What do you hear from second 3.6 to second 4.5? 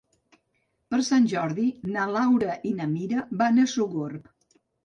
a Sogorb.